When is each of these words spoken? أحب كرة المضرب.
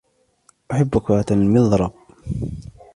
أحب 0.71 0.97
كرة 0.97 1.25
المضرب. 1.31 1.91